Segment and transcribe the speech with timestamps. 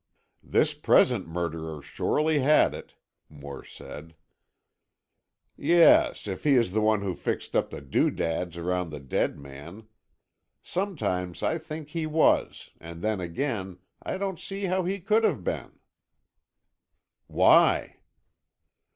[0.41, 2.95] "This present murderer surely had it,"
[3.29, 4.15] Moore said.
[5.55, 9.87] "Yes, if he is the one who fixed up the doodads around the dead man.
[10.63, 15.43] Sometimes I think he was, and then again, I don't see how he could have
[15.43, 15.77] been."
[17.27, 17.97] "Why?"